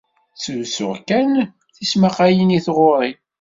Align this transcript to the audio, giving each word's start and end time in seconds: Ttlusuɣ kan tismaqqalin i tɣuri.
Ttlusuɣ 0.35 0.95
kan 1.07 1.31
tismaqqalin 1.75 2.55
i 2.57 2.59
tɣuri. 2.65 3.11